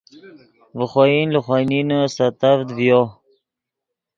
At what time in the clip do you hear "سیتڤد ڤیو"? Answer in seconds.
2.15-3.01